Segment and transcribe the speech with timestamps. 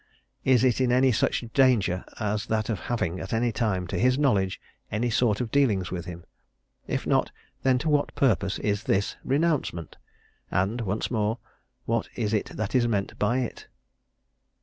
[0.43, 4.17] Is it in any such danger as that of having, at any time, to his
[4.17, 4.59] knowledge,
[4.91, 6.25] any sort of dealings with him?
[6.87, 7.31] If not,
[7.61, 9.97] then to what purpose is this renouncement?
[10.49, 11.37] and, once more,
[11.85, 13.67] what is it that is meant by it?"